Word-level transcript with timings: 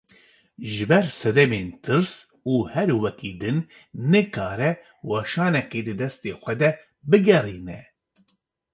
Ji 0.71 0.85
ber 0.89 1.05
sedemên 1.21 1.69
tirs 1.83 2.11
û 2.51 2.53
herwekî 2.73 3.31
din, 3.41 3.57
nikare 4.11 4.71
weşanekê 5.09 5.81
di 5.87 5.93
destê 6.01 6.31
xwe 6.41 6.53
de 6.61 6.69
bigerîne 7.09 7.81